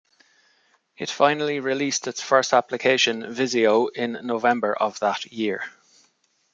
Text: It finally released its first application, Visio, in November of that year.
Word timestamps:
It 0.97 1.11
finally 1.11 1.59
released 1.59 2.07
its 2.07 2.23
first 2.23 2.53
application, 2.53 3.31
Visio, 3.35 3.85
in 3.85 4.13
November 4.23 4.73
of 4.73 4.97
that 5.01 5.25
year. 5.31 5.63